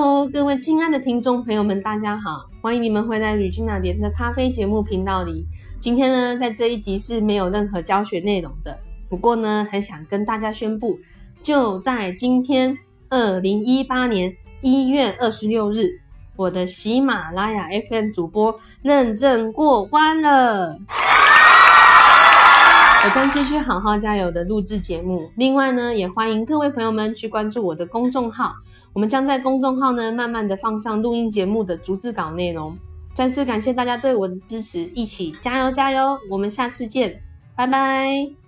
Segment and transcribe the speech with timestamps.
[0.00, 5.44] Hello，各位亲爱的听众朋友们，大家好，欢迎你们回来吕君娜点的咖啡节目频道里。
[5.80, 8.78] 今天呢，在这一集是没有任何教学内容的，
[9.08, 10.96] 不过呢，很想跟大家宣布，
[11.42, 12.78] 就在今天，
[13.08, 15.88] 二零一八年一月二十六日，
[16.36, 20.78] 我的喜马拉雅 FM 主播认证过关了。
[23.08, 25.30] 我将继续好好加油的录制节目。
[25.36, 28.54] 另外呢，也欢迎各位朋友们去关注我的公众号。
[28.92, 32.76] 我们将在公众号呢，慢慢的放上录音节目的逐字稿内容。
[33.14, 36.18] 再次感谢大家对我的支持，一起加油加油！
[36.28, 37.22] 我们下次见，
[37.56, 38.47] 拜拜。